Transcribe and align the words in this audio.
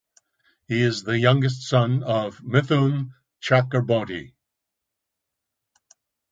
He 0.67 0.81
is 0.81 1.03
the 1.03 1.19
youngest 1.19 1.61
son 1.61 2.01
of 2.01 2.39
Mithun 2.41 3.13
Chakraborty. 3.39 4.33